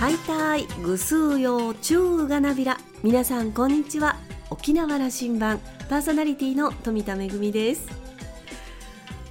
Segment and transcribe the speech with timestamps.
[0.00, 2.78] はいたいぐすうようちゅうがなびら。
[3.02, 4.16] 皆さんこんにちは。
[4.48, 5.60] 沖縄羅針盤。
[5.90, 7.86] パーソナリティの富田恵です。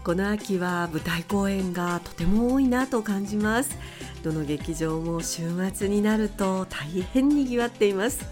[0.03, 3.75] この秋は舞台公演がとても多いなと感じます。
[4.21, 8.23] どの劇場も週末になると大変にぎわっています。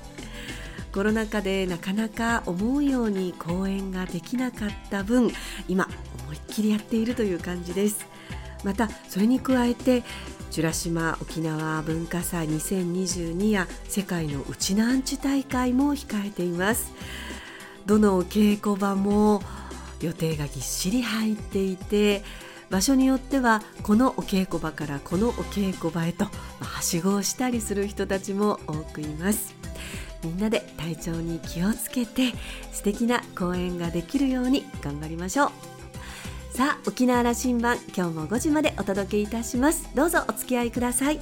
[0.94, 5.32] コロナ禍でなかなか思うように公演ができなかった分
[5.68, 5.90] 今
[6.24, 8.06] 思いっきりやっているという感じです。
[8.64, 10.04] またそれに加えて
[10.56, 16.92] 美ら島沖縄文化祭2022や世界のウチナンチ大会も控えています。
[17.86, 19.42] どの稽古場も
[20.02, 22.24] 予定がぎっしり入っていて
[22.70, 29.56] 場所によってはこのお稽古場からこのお稽古場へとはしごをしたりする人たちも多くいます。
[30.24, 32.34] みんなで体調に気をつけて
[32.74, 35.77] 素敵な公演ができるように頑張りましょう。
[36.58, 39.88] さあ沖縄羅針盤今日も5時までお届けいたします。
[39.94, 41.20] どうぞお付き合いください。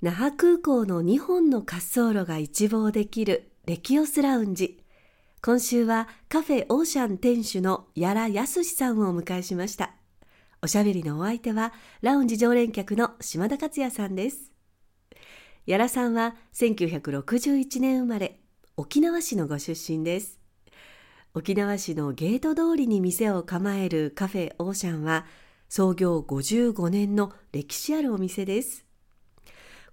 [0.00, 4.82] 那覇空港の2本の滑走路が一望できるレキオスラウンジ。
[5.42, 9.90] 今週はカフェオーシャン店主の屋良康さんをお迎えしました。
[10.62, 14.52] おしゃべりのお相手はラウンジ常連客の島田克也さんです。
[15.66, 18.40] 屋良さんは1961年生まれ
[18.78, 20.40] 沖縄市のご出身です。
[21.34, 25.26] 沖縄市のゲート通りに店を構えるカフェオーシャンは
[25.68, 28.87] 創業55年の歴史あるお店です。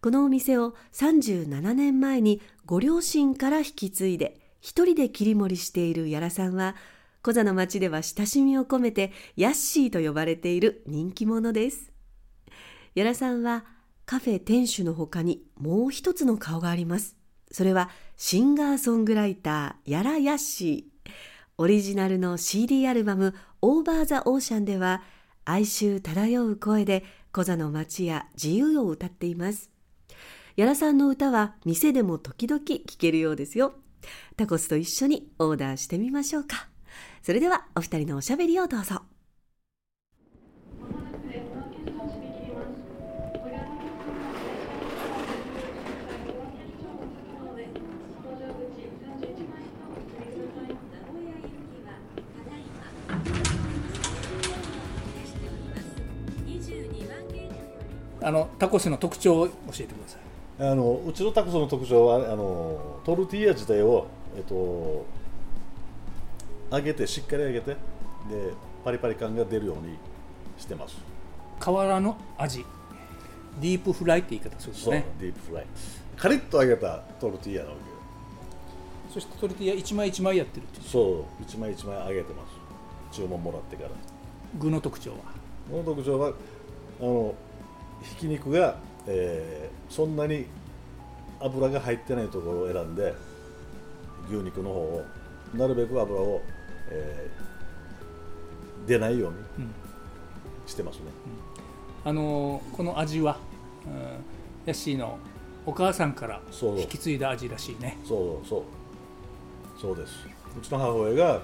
[0.06, 6.76] このお店を37年前にご両親から引き継いで一人で切り盛りしている屋良さんは
[7.24, 11.92] コザの町では親しみを込めてヤッシーと呼ばれている人気者です。
[12.94, 13.66] 屋良さんは
[14.06, 17.16] カフェ店主の他にもう一つの顔があります。
[17.52, 21.12] それはシンガーソングライターヤラヤッシー。
[21.58, 23.34] オリジナルの CD アルバム
[23.64, 25.02] 「オーバー・ザ・オーシャン」では
[25.46, 29.74] 哀愁漂う声でコザの街や自由を歌っています。
[30.58, 33.74] 屋良さんの歌は店でも時々聴けるようですよ。
[34.38, 36.70] タコスと一緒にオーダーしてみましょうか。
[37.22, 39.02] それではお二人のおしゃべりをどうぞ。
[58.22, 60.35] あのタコスの特徴を教えてください。
[60.58, 64.08] あのうちのタコスの特徴はあのトルティーヤ自体を、
[64.38, 65.06] えっと、
[66.72, 67.78] 揚げてしっかり揚げてで
[68.84, 69.98] パリパリ感が出るように
[70.58, 70.98] してます。
[71.64, 72.66] 変わらぬ味。
[73.60, 75.06] ディープフライって言い方するんですね。
[75.20, 75.66] ディープフライ。
[76.16, 82.44] カリッと揚げたトルティーヤなわけそしてトルティーヤ一枚一枚やってるってそう一枚一枚揚げてま
[83.12, 83.18] す。
[83.18, 83.90] 注文もらってから。
[84.58, 85.18] 具の特徴は。
[85.70, 86.34] 具の特徴は
[87.02, 87.36] あの
[88.04, 88.78] ひき肉が
[89.08, 90.46] えー、そんなに
[91.40, 93.14] 油が入ってないところを選んで
[94.30, 95.06] 牛肉の方を
[95.54, 96.42] なるべく油を、
[96.90, 99.68] えー、出ないように
[100.66, 101.04] してますね、
[102.04, 103.38] うん、あのー、この味は、
[103.86, 103.94] うん、
[104.66, 105.18] ヤッシーの
[105.66, 107.98] お母さんから引き継いだ味らしいね。
[108.08, 108.64] そうそう。
[109.82, 110.14] そうです。
[110.58, 111.42] うちの母親が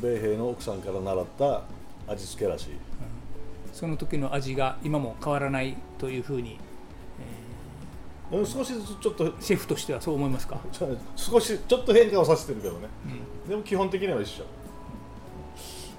[0.00, 1.62] 米兵の奥さんから習った
[2.08, 2.78] 味付けらしい、うん、
[3.72, 6.58] その時の味が今も変わらないというふうに
[8.46, 10.58] 少しずつちょっとシェフとしてはそう思いますか？
[11.16, 12.88] 少しちょっと変化をさせてるけどね、
[13.44, 14.44] うん、でも基本的には一緒。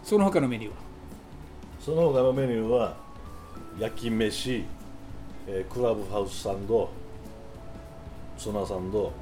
[0.04, 0.78] その他のメニューは？
[1.80, 2.98] その他のメニューは
[3.78, 4.66] 焼き飯、
[5.48, 6.90] えー、クラブハウスサンド
[8.36, 9.14] ツナサンド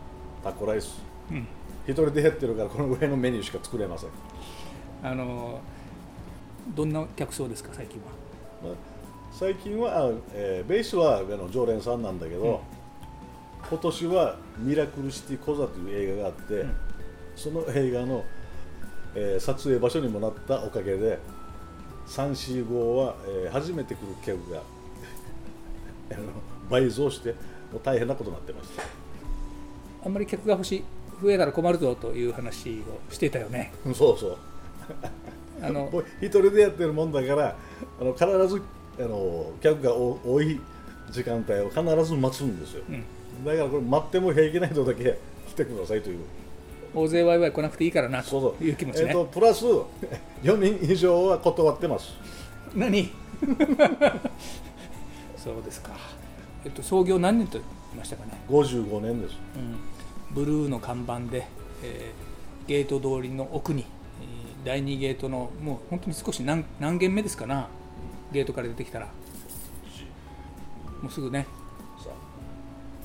[0.41, 1.45] タコライス、うん、
[1.85, 4.09] 一人で減ってるからこのぐらいのメニューしか作れません。
[5.03, 5.59] あの
[6.69, 8.08] どんな客層ですか最近は、
[8.63, 8.73] まあ、
[9.34, 12.80] 最近は、えー、ベースはあの常連さんなんだけど、うん
[13.69, 16.72] 今年は「ミラクルシティコザ」という映画があって、うん、
[17.35, 18.25] その映画の、
[19.16, 21.19] えー、撮影場所にもなったおかげで
[22.08, 24.61] 345は、えー、初めて来る客が
[26.69, 27.31] 倍増して
[27.72, 28.84] もう大変なことになってました。
[30.03, 30.84] あんまり客が欲しい
[31.22, 33.72] 増えたら困るぞという話をしてたよね。
[33.93, 34.37] そうそう。
[35.61, 37.55] あの 一人でやってるもんだから
[37.99, 38.61] あの必ず
[38.99, 40.59] あの客が多い
[41.11, 43.03] 時間帯を必ず待つんですよ、うん
[43.46, 45.17] だからこれ待っても平気な人だけ
[45.49, 46.20] 来てくださいという。
[46.93, 49.66] 大勢ワイワイ来なくていいからなという気持ちね、えーと、プラス
[50.43, 52.14] 4人以上は断ってます。
[52.76, 53.09] 何？
[55.38, 55.91] そうですか、
[56.66, 57.64] えっと、創業何年と言い
[57.97, 61.47] ましたかね？55年です、うん、ブルーの看板で、
[61.82, 63.85] えー、ゲート通りの奥に
[64.64, 67.67] 第2ゲートのもう本当に少し何何軒目ですかな？
[68.32, 69.08] ゲートから出てきたら。
[71.02, 71.47] もうすぐね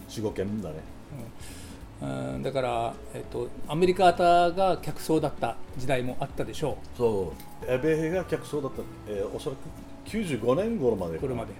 [0.08, 0.76] 45軒だね、
[2.02, 2.06] う
[2.38, 6.98] ん、だから、えっと、アメリカーが客層だった時代もあったでしょう。
[6.98, 7.32] そ
[7.62, 7.78] う。
[7.78, 9.60] 米兵が客層だった、えー、おそらく
[10.10, 11.52] 95年頃までこれまで、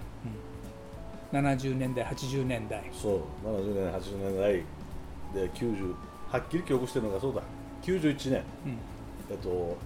[1.33, 2.83] うん、70年代80年代。
[2.93, 3.47] そう。
[3.47, 4.53] 70年80年代
[5.33, 5.93] で90
[6.29, 7.41] はっきり記憶してるのがそうだ。
[7.83, 8.77] 91年、うん。
[9.29, 9.77] えっと、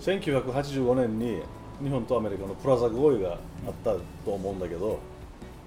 [0.00, 1.42] 1985年に
[1.82, 3.38] 日本とアメリカのプラザ合意があっ
[3.84, 3.94] た
[4.24, 4.98] と思うんだけど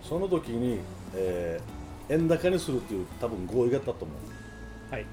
[0.01, 0.79] その時に、
[1.15, 1.78] えー、
[2.09, 4.13] 円高にするっていう多分合意があったと思
[4.91, 5.05] う、はい、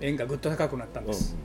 [0.00, 1.36] 円がぐっと高くなったんです、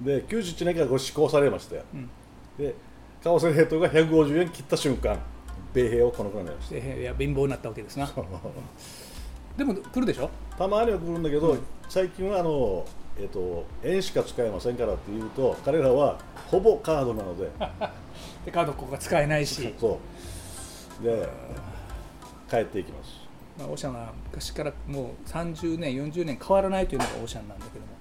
[0.00, 2.10] うん、で91年からご施行されましたよ、うん、
[2.58, 2.74] で
[3.22, 5.18] 為替レートが150円切った瞬間
[5.74, 6.76] 米兵をこのくらいになりました。
[6.76, 8.10] いや貧乏になったわけですな。
[9.56, 10.30] でも来るでしょ？
[10.56, 11.58] たまには来るんだけど、うん、
[11.88, 12.86] 最近はあの
[13.20, 17.50] えーと、円しか使えませんからっていうと彼らはほぼカードなので。
[18.46, 19.74] でカードここが使えないし。
[19.78, 19.98] そ
[21.00, 21.04] う。
[21.04, 21.28] で
[22.48, 23.10] 帰っていきます、
[23.58, 27.92] まあ、オシャンは昔からもう30年40年変わらないというのがオシャンなんだけども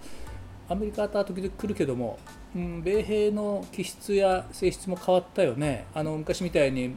[0.69, 2.19] アメリカとは時々来るけども、
[2.56, 5.86] うん、米兵の気質や性質も変わったよね。
[5.94, 6.95] あの昔みたいに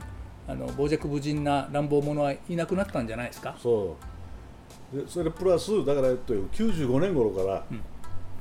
[0.48, 3.56] あの傍若無人な乱暴者はいなくなったんじゃないですか？
[3.62, 3.96] そ
[4.92, 4.96] う。
[4.96, 7.80] でそれプラスだから、えっと、95年頃から、うん。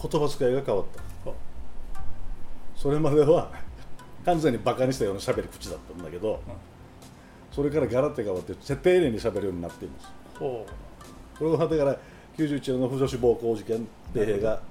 [0.01, 0.85] 言葉遣いが変わっ
[1.25, 1.31] た。
[2.75, 3.51] それまでは
[4.25, 6.41] 完全にバカにしたような喋り口だったんだけど、
[7.59, 10.07] それからガラッて変わって丁寧に喋るようになっています。
[10.39, 10.65] こ
[11.41, 11.97] れはだから
[12.37, 14.61] 91年の不女子暴行事件米兵が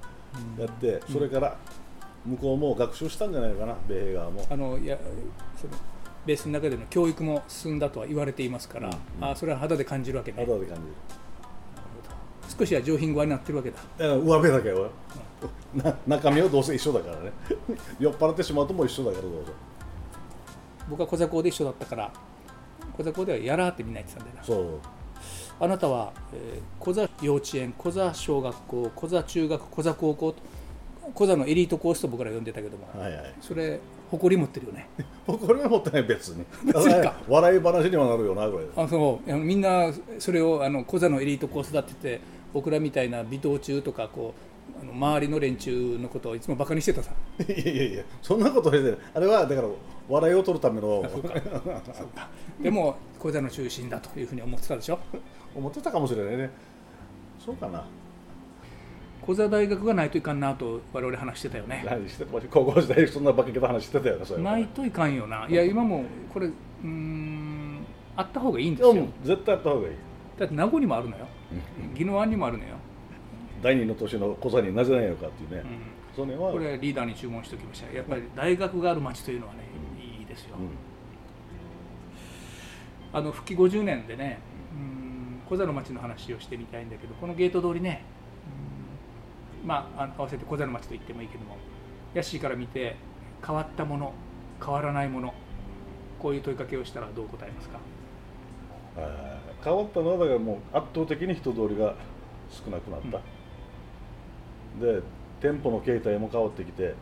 [0.57, 1.55] やって、それから
[2.25, 4.43] 向こうも学習したんじゃないかな米兵側も。
[4.49, 4.97] あのいや
[5.55, 5.73] その
[6.25, 10.43] ベースの中での教育も進んだとは言われていますから、うんうん、あそれは肌で感じるわけね。
[10.43, 10.87] 肌で感じる。
[12.57, 13.77] 少しは上品語になってるわけだ。
[13.99, 14.89] 上辺だけは、
[15.75, 17.31] うん、中身はどうせ一緒だからね。
[17.99, 19.51] 酔っ払ってしまうともう一緒だからどうぞ。
[20.89, 22.11] 僕は小座校で一緒だったから
[22.97, 24.43] 小座校ではやらってみんな言ってたんだよな。
[24.43, 24.79] そう。
[25.61, 30.35] あなたは、えー、小座幼稚園小座小学校小座中学小座高校
[31.13, 33.79] 小座のエリートコースと僕ら呼んでたけども、はいはい、それ
[34.09, 34.87] 誇り持ってるよね。
[35.27, 36.45] 誇りは持ってない別に。
[37.27, 38.65] 笑い話にはなるよなこれ。
[38.75, 39.33] あそう。
[39.35, 42.21] みんなそれをあの小座のエリートコースだって言って
[42.53, 44.48] 僕らみたいな微動中とかこう
[44.81, 47.11] あの周りの連中のことをいつもバカにしてたさ。
[47.47, 49.67] いやいやいやそんなこと言ってあれはだから
[50.07, 51.03] 笑いを取るための。
[52.61, 54.99] でも小座の中心だというふうに思ってたでしょ。
[55.55, 56.49] 思ってたかもしれないね。
[57.39, 57.85] そうかな。
[59.21, 61.85] 小座大学がないといかんなと我々話してたよね。
[62.07, 65.45] して高校時代そんなバカげた話してたよねそれないといかんよな。
[65.49, 66.03] いや今も
[66.33, 66.49] これ
[66.83, 67.85] うん
[68.15, 69.07] あった方がいいんですよ。
[69.23, 69.95] 絶対あった方がいい。
[70.37, 71.27] だって名護にもあるのよ。
[71.95, 72.75] 宜野湾にもあるのよ
[73.61, 75.63] 第二の年の小座になぜないのかっていうね、
[76.17, 76.51] うん、それは。
[76.51, 77.93] これリーダーに注文しておきました。
[77.93, 79.59] やっぱり大学がある町というのはね、
[79.95, 80.55] うん、いいですよ、
[83.13, 84.39] うん、あの復帰50年でね
[84.73, 88.03] うん小座の町の話をしてみたいんだけどこのゲート通りね
[89.65, 91.57] まあ合わせて小座の町と言ってもいいけども
[92.13, 92.95] ヤッシーから見て
[93.45, 94.13] 変わったもの
[94.63, 95.33] 変わらないもの
[96.19, 97.79] こういう問いかけをしたらどう答えますか？
[99.63, 101.95] 変わったのはだからもう圧倒的に人通りが
[102.49, 103.23] 少なくなった、うん、
[104.79, 105.01] で
[105.41, 106.93] 店舗の形態も変わってきて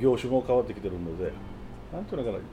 [0.00, 1.32] 業種も変わってきてるので
[1.92, 2.44] なんていうのかな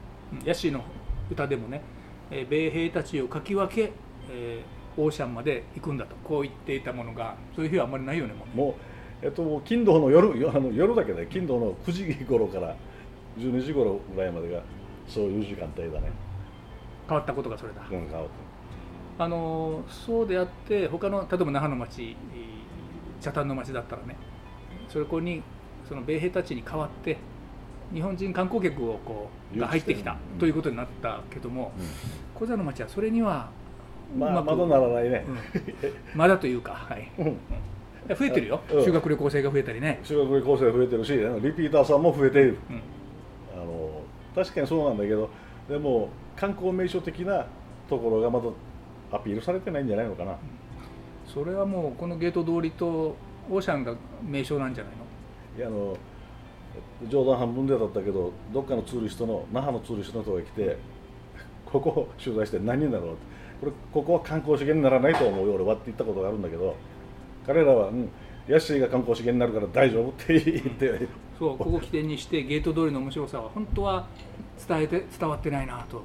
[0.44, 0.84] ヤシの
[1.32, 1.82] 歌でもね、
[2.29, 3.91] えー、米兵たちをかき分け、
[4.29, 12.75] えー、オーシャンまで行くんだとこう言っていたものがそういう日はあんまりないよねもう、もうえっと金土の夜 あの夜だけで金土の9時頃から
[13.38, 14.62] 12時頃ぐらいまでが
[15.08, 16.12] そういう時間帯だね。
[17.08, 18.25] 変わったことがそれだ、うん、変わっ
[19.18, 19.24] た。
[19.24, 22.15] あのそうであって他の例えば那覇の町
[23.19, 24.15] 北谷の町だったらね。
[24.88, 25.41] そこに
[25.88, 27.17] その米兵たちに代わって
[27.93, 31.71] 日本人観光客をこうが入ってきたということになったけども、
[32.35, 33.49] 小座の町はそれには
[34.17, 35.38] まあ、まだならないね、うん、
[36.15, 39.99] まだというか、はい、増えてるよ、修学旅行生が増えたりね。
[40.03, 42.81] 修学旅行生増えてるしリピーターさんも増えている、うん、
[43.61, 44.01] あの
[44.35, 45.29] 確かにそうなんだけど
[45.69, 47.45] でも観光名所的な
[47.88, 48.45] ところがまだ
[49.11, 50.35] アピールされてないんじゃないのかな
[51.31, 53.15] それはもうこのゲート通りと
[53.50, 53.95] オーシャンが
[54.27, 55.03] 名称なんじゃないの？
[55.57, 55.98] いやあの
[57.09, 60.77] 冗談半分でだったけどどっかのツーリストの那覇のツーリストの人が来て
[61.65, 63.39] ここを取材して何になろうって。
[63.59, 66.77] これここは観光資源にならないと思うよ俺はって言ったことがあるんだけど
[67.45, 68.09] 彼らは、うん、
[68.48, 71.07] ヤッシーが観光資源になるから大丈夫って言って、
[71.38, 74.07] そうここ起点にしてゲート通りの面白さは本当は
[74.65, 76.03] 伝えて伝わってないなとは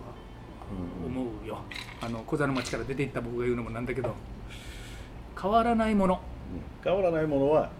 [1.06, 1.58] 思うよ、
[2.00, 4.16] あの小座の町から出て行った僕が言うのもなんだけど
[5.40, 6.20] 変わらないもの。
[6.82, 7.70] 変わらないものは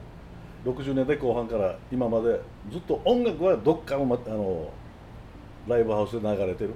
[0.65, 4.71] 60年代後半から今までずっと音楽はどっかの,、ま、あの
[5.69, 6.75] ライブハウスで流れてる。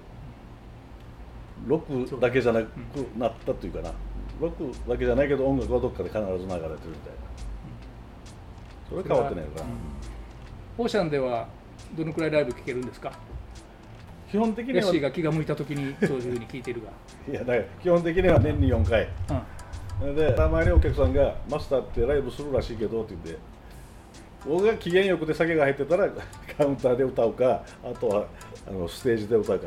[1.67, 2.69] ロックだけじゃなく
[3.17, 3.93] なったというかな、
[4.41, 6.79] ロックだけじゃないけど音楽はどっかで必ず流れてるみたいな、
[8.89, 9.67] それは変わってないのかな、
[10.79, 11.49] オーシャンでは
[11.97, 13.11] どのくらいライブ聴けるんですか？
[14.31, 16.83] 基本的にはヤッシーが気が向いた時にそういうふうに聞いてる
[17.29, 19.09] いやだから基本的には年に4回。
[19.29, 19.43] が、うん
[20.15, 23.41] でたまにお客さんが「マスターってライブするらしいけど」って言って
[24.47, 26.09] 僕が機嫌よくて酒が入ってたら
[26.57, 28.27] カウンターで歌うかあとは
[28.69, 29.67] あのステージで歌うか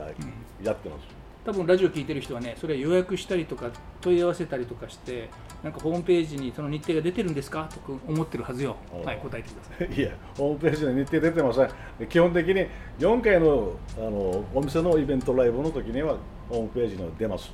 [0.63, 1.07] やってます、
[1.43, 3.69] 多分ラジオ聞いてる人はねそれは予約したりとか
[3.99, 5.27] 問い合わせたりとかして
[5.63, 7.67] なんかホームページにその日程が出てるんですか？
[7.73, 8.75] とか思ってるはずよ。
[9.03, 9.93] はい答えてください。
[9.99, 11.69] いやホームページに日程出てません。
[11.99, 12.65] で基本的に
[12.99, 16.15] 4回のあのお店のイベントライブの時には
[16.49, 17.51] ホームページには出ます。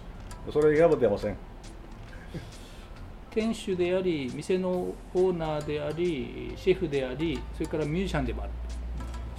[0.52, 1.36] それ以外は出ません
[3.38, 8.51] 店主であり店のオーナーでありシェフでありそれからミュージシャンでもある。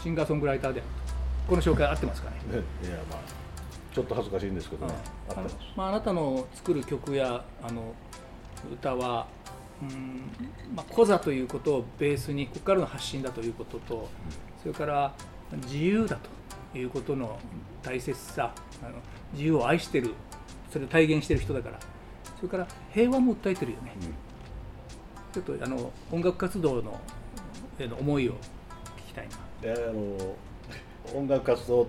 [0.01, 0.89] シンガーソングライターである。
[1.49, 2.37] この紹介合ってますかね？
[2.85, 3.19] いやまあ
[3.93, 4.95] ちょっと恥ずかしいんですけどね、
[5.31, 5.43] あ
[5.75, 7.93] まあ、あなたの作る曲やあの
[8.73, 9.27] 歌は
[9.83, 10.31] うん、
[10.77, 14.09] まあ、コザということをベースにここからの発信だということと
[14.63, 15.13] それから
[15.65, 16.21] 自由だ
[16.73, 17.37] ということの
[17.83, 18.93] 大切さあの
[19.33, 20.15] 自由を愛してる
[20.71, 21.81] それを体現してる人だから
[22.39, 23.93] それから平和も訴えてるよね、
[25.33, 27.01] ちょっとあの音楽活動の
[27.79, 28.37] への思いを聞
[29.09, 29.75] きたいな。
[29.75, 31.89] であの音楽活動、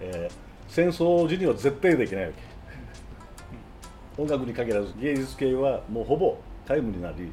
[0.00, 0.34] えー
[0.66, 6.36] 戦争時には絶対できないわけ、音楽に限らず芸術系はもうほぼ
[6.66, 7.30] 皆無になり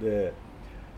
[0.00, 0.32] で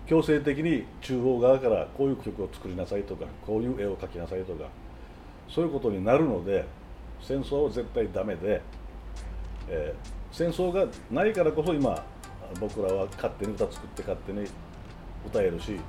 [0.06, 4.68] 強制的に中央側からこういう曲を作りなさいとかこういう絵を描きなさいとか
[5.48, 6.66] そういうことになるので
[7.22, 8.60] 戦争は絶対ダメで、
[9.68, 12.04] えー戦争がないからこそ今
[12.60, 14.46] 僕らは勝手に歌作って勝手に
[15.26, 15.80] 歌えるし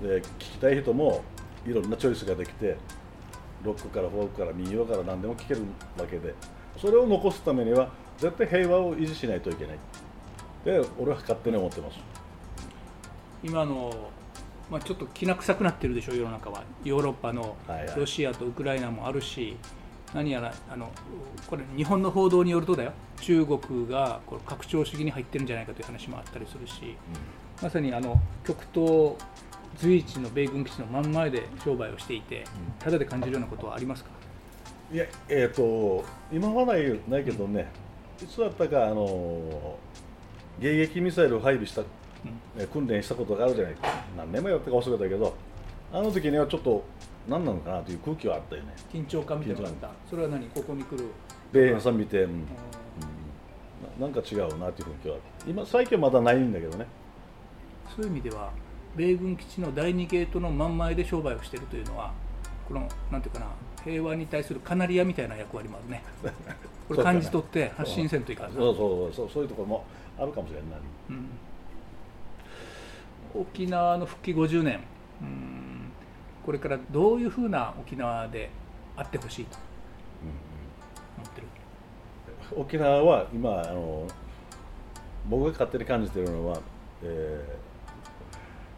[0.00, 1.24] で聴きたい人も
[1.66, 2.76] いろんなチョイスができて
[3.64, 5.62] ロックからフォークから民謡から何でも聴ける
[5.98, 6.32] わけで
[6.80, 9.78] それを残すためには絶対平和を維持しないといけない。
[10.64, 11.98] で俺は勝手に思ってます。
[13.42, 14.10] 今の、
[14.70, 16.62] まあ、ちょっときな臭くなってるでしょ世の中は。
[16.84, 17.98] ヨーロッパのはいはい。
[17.98, 19.56] ロシアとウクライナもあるし、
[20.14, 20.90] 何やらあの
[21.46, 22.92] これ日本の報道によるとだよ。
[23.20, 26.96] 中国がこれ拡張主義に入ってるんじゃないかという話もあったりするし、
[27.62, 29.14] まさにあの極東
[29.76, 32.44] 随一の米軍基地の真ん前で商売をしていて、
[32.78, 34.10] ただで感じるようなことはありますか？
[34.92, 37.68] いやえっ、と今はないないけどね
[38.20, 39.78] いつだったかあの
[40.58, 41.82] 迎撃ミサイルを配備した、
[42.58, 43.76] え訓練したことがあるじゃない
[44.16, 45.36] 何年もやったか忘れたけど
[45.92, 46.84] あの時にはちょっと
[47.28, 48.74] 何なのかなという空気はあったよね。
[48.92, 49.90] 緊張感みたいなのがあった。
[50.08, 50.46] それは何？
[50.48, 51.06] ここに来る、
[51.52, 52.30] 米兵さん見て、うん。
[52.30, 52.40] うん。
[54.00, 55.16] ななんか違うなっていう雰囲気は。
[55.46, 56.86] 今最近はまだないんだけどね。
[57.94, 58.50] そういう意味では
[58.96, 62.12] 米軍基地の第2ゲートの真ん前で商売をしているというのは
[62.68, 63.46] このなんていうかな
[63.84, 66.02] 平和に対するカナリアみたいな役割もあるね。
[66.88, 69.42] これ感じ取って発信せんといかんな、そうそうそうそう。
[69.44, 69.84] いうところも
[70.18, 70.64] あるかもしれない、
[71.10, 71.28] うん。
[73.42, 74.80] 沖縄の復帰50年。
[75.22, 75.89] うん
[76.44, 78.50] これからどういうふうな沖縄で
[78.96, 79.56] あってほしいと
[81.18, 81.46] 思ってる？
[82.56, 84.06] 沖縄は今あの
[85.28, 86.60] 僕が勝手に感じているのは、
[87.02, 87.44] え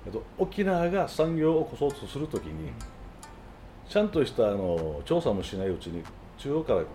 [0.04, 2.72] ーえっと、沖縄が産業を起こそうとするときに
[3.88, 6.02] ちゃんとしたあの調査もしないうちに
[6.36, 6.86] 中央からあの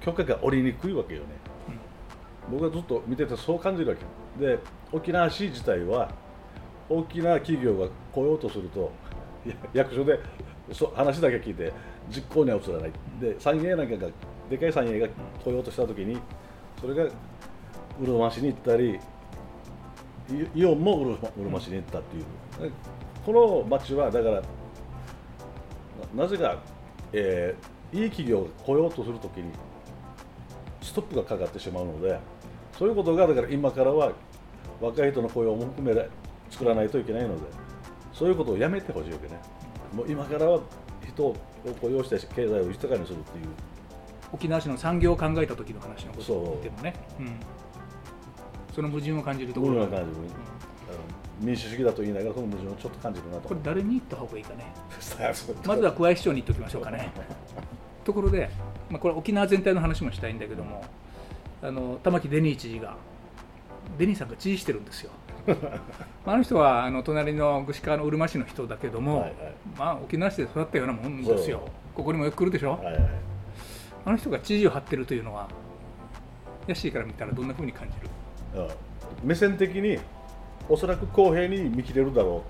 [0.00, 1.26] 許可が下りにくいわけよね、
[2.50, 3.96] 僕はずっと見ててそう感じるわ
[4.38, 4.58] けで
[4.92, 6.10] 沖縄市自体は
[6.88, 9.03] 大きな企業が来ようとするとや
[9.72, 10.18] 役所で
[10.72, 11.72] そ話だけ聞いて
[12.08, 12.92] 実行には移らない。
[13.20, 14.08] で産業なんかが
[14.50, 15.08] でかい産業が
[15.42, 16.18] 来ようとした時に
[16.80, 17.10] それがう
[18.06, 18.98] るま市に行ったり
[20.54, 22.72] イオンもうるまうるま市に行ったっていう。
[23.24, 24.42] この町はだから
[26.14, 26.58] ななぜか、
[27.12, 29.52] えーいい企業が来ようとするときに
[30.82, 32.18] ストップがかかってしまうので
[32.76, 34.12] そういうことがだから今からは
[34.80, 36.08] 若い人の雇用も含め
[36.50, 37.63] 作らないといけないので。
[38.14, 39.38] そういうことをやめてほしいわけね。
[39.92, 40.60] もう今からは
[41.06, 41.36] 人を
[41.80, 43.44] 雇用して経済を豊かにするっていう。
[44.32, 46.36] 沖縄市の産業を考えた時の話のことそう。
[46.36, 47.36] を言ってもね、うん、
[48.74, 49.74] その矛盾を感じるところ。
[49.74, 50.36] が矛盾を感じる
[50.88, 50.98] あの
[51.40, 53.48] 民主主義だと言いながらその矛盾をちょっと感じるなと。
[53.48, 54.64] これ誰に言った方がいいかね。
[55.00, 55.16] そ
[55.52, 57.12] うまずは桑井市長に言っておきましょうかね。
[58.04, 58.50] ところで、
[58.90, 60.84] まあ、これ沖縄全体の話もしたいんだけども
[61.62, 62.96] あの玉城デニー知事が
[63.98, 65.10] デニーさんが知事してるんですよ
[66.26, 69.34] あの人はあの隣の串川のうるま市の人だけども、はいはい。
[69.76, 71.68] まあ沖縄市で育ったようなもんですよ。
[71.94, 73.10] ここにもよく来るでしょ、はいはい。
[74.06, 75.48] あの人が知事を張ってるというのは
[76.66, 78.62] ヤッシーから見たらどんなふうに感じる？
[78.62, 78.68] うん。
[79.28, 79.98] 目線的に
[80.68, 82.42] おそらく公平に見切れるだろ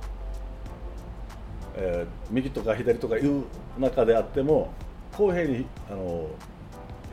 [1.76, 3.44] う、えー右とか左とかいう
[3.78, 4.72] 中であっても
[5.16, 6.28] 公平にあの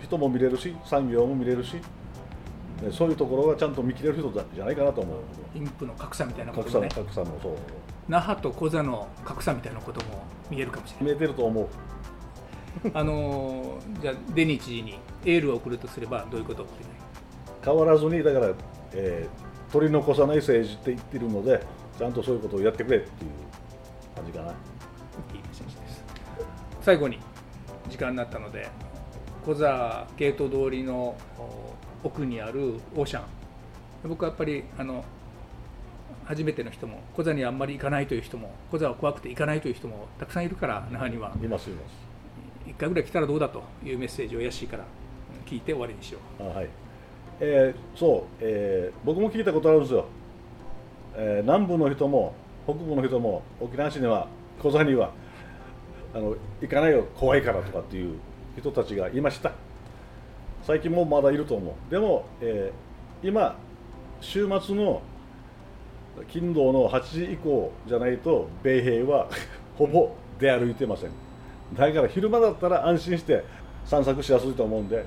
[0.03, 1.81] 人も見れるし産業も見れるし、ね
[2.91, 5.17] そういうところはちゃんと見切れる人じゃないかなと思う。
[5.53, 6.89] 貧富の格差みたいなこ格ともね。
[6.93, 7.55] 格差もそう
[8.07, 11.05] 那覇とコザの格差みたいなことも見えるかもしれない。
[11.05, 11.67] 見えてると思う。
[12.93, 16.65] あのーじゃあデニー知事にエールを送るとすればどういうこと
[17.63, 18.51] 変わらずにだから、
[18.93, 21.65] えー取り残さない政治って言ってるので
[21.97, 23.31] ちゃんとそういうことをやってくれっていう
[24.13, 24.50] 感じかな。
[24.50, 24.55] いい
[25.35, 26.03] メッセージです。
[26.81, 27.19] 最後に
[27.89, 28.67] 時間になったので
[29.45, 31.73] コザゲート通りのお
[32.03, 33.24] 奥にあるオーシャン。
[34.08, 35.03] 僕はやっぱりあの
[36.25, 41.31] 初めての人もコザにあんまり行かないという人もコザは怖くて行かないという人もたくさんいるから那覇には。
[41.41, 41.93] いますいます。
[42.67, 44.86] 一回ぐらい来たらどうだというメッセージをヤッシーから
[45.46, 46.43] 聞いて終わりにしよう。
[46.43, 46.70] あはい。
[47.39, 50.05] えーそう、えー僕も聞いたことあるんですよ、
[51.15, 52.34] えー南部の人も
[52.65, 54.27] 北部の人も沖縄市には
[54.62, 55.12] 小座には
[56.13, 57.08] あの行かないよ。
[57.15, 58.17] 怖いからとかっていう
[58.58, 59.53] 人たちがいました
[60.63, 61.91] 最近もまだいると思う。
[61.91, 62.91] でも、えー
[63.23, 63.55] 今
[64.19, 65.01] 週末の
[66.27, 69.29] 金土の8時以降じゃないと米兵は
[69.77, 71.11] ほぼ出歩いてません。
[71.75, 73.43] だから昼間だったら安心して
[73.85, 75.05] 散策しやすいと思うんで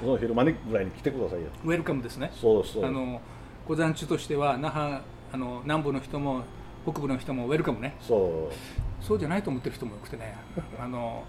[0.00, 1.48] その昼間にぐらいに来てくださいよ。
[1.64, 2.30] ウェルカムですね。
[2.34, 2.84] そうそう。
[2.86, 3.20] あの
[3.68, 4.98] 小山地としては那覇
[5.32, 6.42] あの南部の人も
[6.84, 7.94] 北部の人もウェルカムね。
[8.00, 9.04] そう。
[9.04, 10.34] そうじゃないと思ってる人も多くてね。
[10.80, 11.24] あの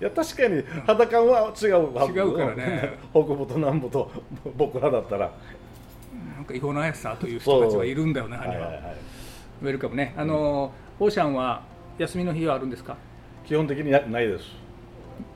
[0.00, 2.98] いや確かに肌感は違う違うからね。
[3.12, 4.10] 北部と南部と
[4.56, 5.30] 僕らだったら。
[6.36, 8.94] なんか違法なやつさという人たちはいるんだよ那覇には,、はいは
[9.62, 10.12] ウェルカムね。
[10.16, 11.62] あの、オーシャンは
[11.98, 12.96] 休みの日はあるんですか？
[13.46, 14.44] 基本的になないです。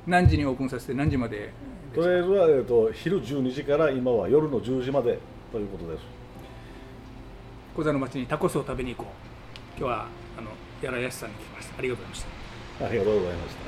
[0.07, 1.53] 何時にオープンさせて何時まで
[1.95, 5.19] とりあえずは、えー、と昼12時から今は夜の10時まで
[5.53, 6.05] ということです。
[7.77, 9.79] 小座の町にタコスを食べに行こう。
[9.79, 10.07] 今日は
[10.39, 10.51] あの
[10.83, 11.79] やらやしさんに来ました。
[11.79, 12.23] ありがとうございまし
[12.79, 12.87] た。
[12.87, 13.66] ありがとうございました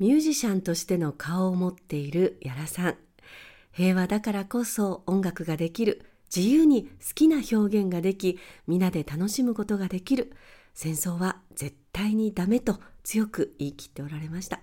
[0.00, 2.96] ミュージシャンとしての顔を持っている屋良さん。
[3.70, 6.06] 平和だからこそ音楽ができる。
[6.34, 10.32] 自由に好きな表現ができ皆で楽しむことができる。
[10.72, 14.60] 戦争は絶対にダメと強く言い切っておられました。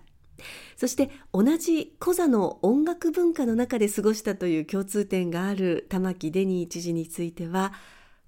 [0.75, 7.73] そして同じコザの音楽文化の中で過ごしたという共通点がある玉城デニー知事については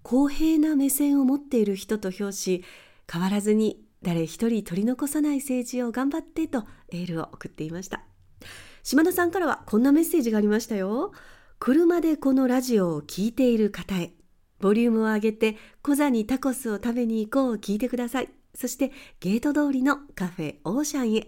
[0.03, 2.63] 公平な目線を持っている人と評し
[3.11, 8.03] 変わらずに誰一人取り残さない政治を頑張ってとエールを送っていました。
[8.83, 11.11] 島田さんからはこんなメッセージがありましたよ。
[11.59, 14.13] 車でこのラジオを聴いている方へ。
[14.59, 18.29] ボリュームを上げてコザにタコスを食べに行こうを聞いてください。
[18.55, 21.27] そしてゲート通りのカフェオーシャンへ。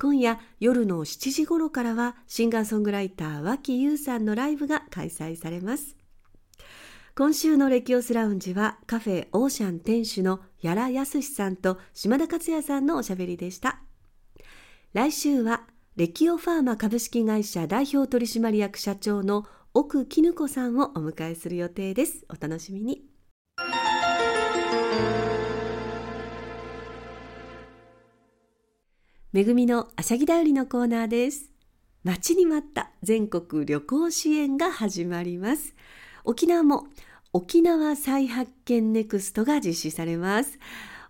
[0.00, 5.97] 今夜夜の7時頃からはシンガーソングライター脇優さんのライブが開催されます。
[7.18, 13.80] 今週のレキオスラウンジはカフェオーシャン店主の屋良康さんと島田克也さんのおしゃべりでした。
[14.92, 15.62] 来週は
[15.96, 22.24] レキオファーマ株式会社代表取締役社長の奥絹子さんをお迎えする予定です。
[22.28, 23.04] お楽しみに。
[29.32, 31.50] めぐみのあしゃぎだよりのコーナーです。
[32.04, 35.74] 待ちに待った全国旅行支援が始まります。
[36.24, 36.86] 沖縄も
[37.34, 40.58] 沖縄再発見ネクストが実施されます。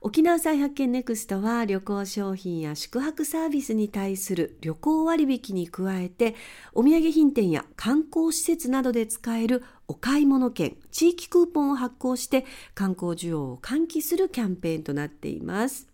[0.01, 6.37] 沖縄再発見ネクストは旅行商品や宿泊サービスに対する旅行割引に加えて
[6.73, 15.89] お土産品店や観光施設などで使えるお買い物券地域クーポンを発行して観光需要を喚起するキャンペーンとなっています。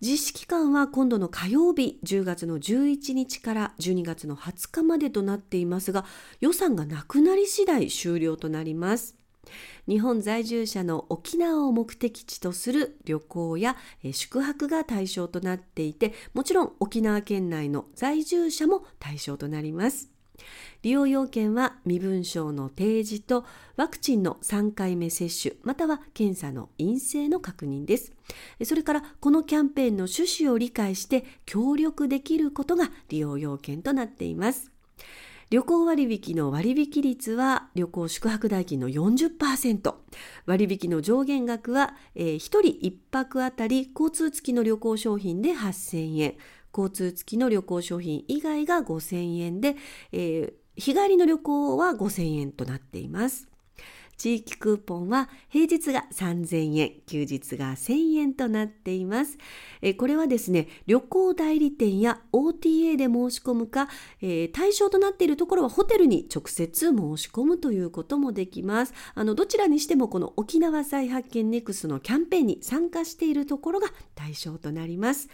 [0.00, 6.04] 実施期間は今度の火曜日10月の11日から12月の20日までとなっていますが
[6.40, 9.21] 予算がなくなり次第終了となります。
[9.88, 13.76] 日本在住者の沖縄を目的地とする旅行や
[14.12, 20.08] 宿泊が対象となっていてもちろん沖縄県内の在住者も対象となります。
[20.82, 23.44] 利用要件は身分証の提示と
[23.76, 28.12] ワクチンの3回目接種または検査の陰性の確認です。
[28.64, 34.70] それからこのキャンペーンの趣旨を理解して協力できることが利用要件となっています。
[35.52, 39.94] 旅行割引の割引率は旅行宿泊代金の40%
[40.46, 46.34] 割引の上限額は、えー、1人1泊あたり交通付きの旅行商品で8000円。
[46.74, 49.76] 交通付きの旅行商品以外が5000円で、
[50.12, 53.51] えー、日帰りの旅行は5000円となっています。
[54.16, 59.38] 地域クーポンは平日が3000円、休日が1000円となっています。
[59.80, 63.88] えこれはですね、旅行代理店や OTA で申し込むか、
[64.20, 68.94] えー、対象となっているところはホテルに直接申し込むということもできます。
[69.14, 75.28] あのどちらにしてもこの沖縄再発見ネクスのキャンペーンに参加しているところが対象となります。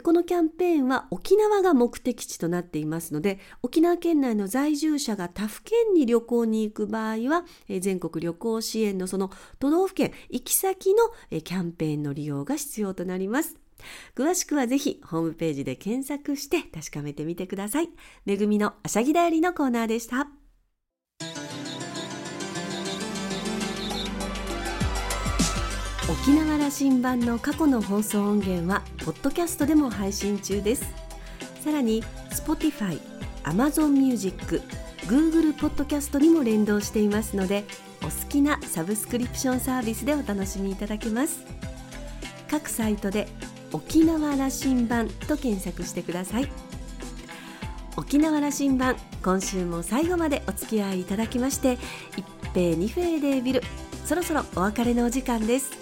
[0.00, 7.44] このキャンペーンは沖縄が目的地となっていますので沖縄県内の在住者が他府県に旅行に行く場合は
[7.80, 13.56] 全国旅行支援のその都道府県行き先のキャンペーンの利用が必要となります。
[14.14, 17.90] 詳しくはぜひホームページで検索して確かめてみてください。
[18.24, 20.41] めぐみのあしゃぎだよりのコーナーでした。
[26.22, 30.84] 沖縄羅針盤の過去の放送音源はポッドキャストでも配信中です。
[31.64, 33.00] さらに Spotify、
[33.42, 34.62] Amazon Music、
[35.08, 37.64] Google ポッドキャストにも連動していますので
[38.02, 41.44] お好きなサブスクリプションサービスでお楽しみいただけます。
[42.48, 43.26] 各サイトで
[43.72, 46.48] 沖縄羅針盤と検索してください。
[47.96, 51.78] 沖縄羅針盤今週も最後までお付き合いいただきまして
[52.16, 53.62] 一平二平でビル
[54.04, 55.81] そろそろお別れのお時間です。